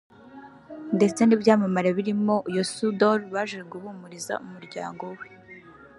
[0.95, 5.25] ndetse n’ibyamamare birimo Youssou N’Dour baje guhumuriza umuryango we